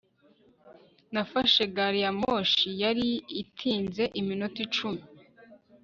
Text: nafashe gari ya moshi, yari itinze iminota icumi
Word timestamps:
nafashe 1.13 1.61
gari 1.75 1.99
ya 2.05 2.11
moshi, 2.21 2.67
yari 2.81 3.07
itinze 3.41 4.03
iminota 4.19 4.57
icumi 4.65 5.01